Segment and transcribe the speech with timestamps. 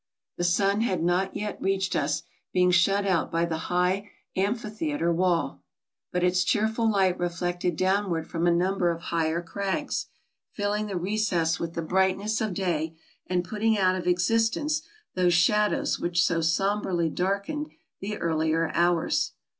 [0.37, 5.61] The sun had not yet reached us, being shut out by the high amphitheater wall;
[6.11, 10.07] but its cheerful light reflected downward from a number of higher crags,
[10.53, 12.95] filling the recess with the brightness of day,
[13.27, 14.81] and putting out of existence
[15.13, 17.67] those shadows which so somberly darkened
[17.99, 19.33] the earlier hours.